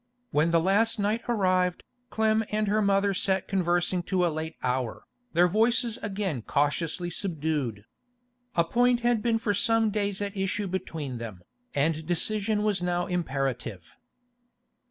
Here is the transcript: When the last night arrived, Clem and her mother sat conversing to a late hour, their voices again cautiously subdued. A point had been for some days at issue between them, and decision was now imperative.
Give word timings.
When 0.31 0.49
the 0.49 0.59
last 0.59 0.97
night 0.97 1.21
arrived, 1.29 1.83
Clem 2.09 2.43
and 2.49 2.67
her 2.67 2.81
mother 2.81 3.13
sat 3.13 3.47
conversing 3.47 4.01
to 4.09 4.25
a 4.25 4.33
late 4.33 4.55
hour, 4.63 5.05
their 5.33 5.47
voices 5.47 5.99
again 6.01 6.41
cautiously 6.41 7.11
subdued. 7.11 7.85
A 8.55 8.63
point 8.63 9.01
had 9.01 9.21
been 9.21 9.37
for 9.37 9.53
some 9.53 9.91
days 9.91 10.19
at 10.19 10.35
issue 10.35 10.65
between 10.65 11.19
them, 11.19 11.43
and 11.75 12.03
decision 12.03 12.63
was 12.63 12.81
now 12.81 13.05
imperative. 13.05 13.83